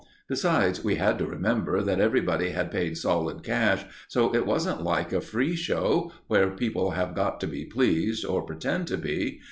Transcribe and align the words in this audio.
Besides, 0.27 0.83
we 0.83 0.95
had 0.95 1.19
to 1.19 1.27
remember 1.27 1.83
that 1.83 1.99
everybody 1.99 2.49
had 2.49 2.71
paid 2.71 2.97
solid 2.97 3.43
cash, 3.43 3.85
so 4.07 4.33
it 4.33 4.47
wasn't 4.47 4.81
like 4.81 5.13
a 5.13 5.21
free 5.21 5.55
show, 5.55 6.11
where 6.25 6.49
people 6.49 6.89
have 6.89 7.13
got 7.13 7.39
to 7.41 7.47
be 7.47 7.65
pleased, 7.65 8.25
or 8.25 8.41
pretend 8.41 8.87
to 8.87 8.97
be. 8.97 9.39